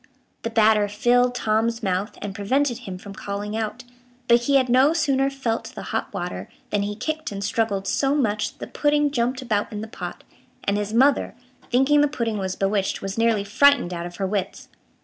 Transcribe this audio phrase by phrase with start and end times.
[0.41, 3.83] The batter filled Tom's mouth, and prevented him from calling out,
[4.27, 8.15] but he had no sooner felt the hot water, than he kicked and struggled so
[8.15, 10.23] much that the pudding jumped about in the pot,
[10.63, 11.35] and his mother,
[11.71, 14.69] thinking the pudding was bewitched, was nearly frightened out of her wits.